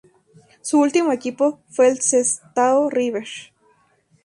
[0.61, 3.27] Su último equipo fue el Sestao River.